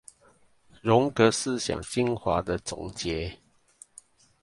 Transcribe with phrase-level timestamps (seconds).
[0.81, 3.37] 榮格思想精華的總結